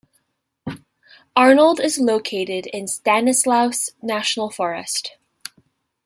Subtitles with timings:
[1.35, 5.15] Arnold is located in Stanislaus National Forest.